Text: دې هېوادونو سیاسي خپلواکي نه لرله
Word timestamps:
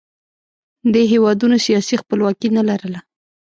دې 0.93 1.03
هېوادونو 1.13 1.55
سیاسي 1.65 1.95
خپلواکي 2.01 2.49
نه 2.57 2.63
لرله 2.69 2.99